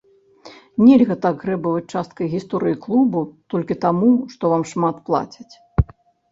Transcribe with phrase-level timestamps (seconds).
[0.85, 3.19] Нельга так грэбаваць часткай гісторыі клубу
[3.57, 5.51] толькі таму, што вам шмат плацяць.